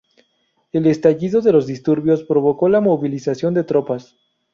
[0.71, 4.15] El estallido de los disturbios provocó la movilización de tropas.